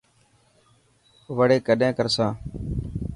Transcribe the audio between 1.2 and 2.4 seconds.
وڙي ڪڏهن ڪر سان.